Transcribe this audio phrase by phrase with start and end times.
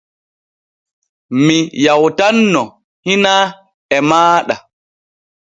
[1.43, 2.61] Mi yawtanno
[3.05, 3.45] hinaa
[3.95, 4.55] e maaɗa.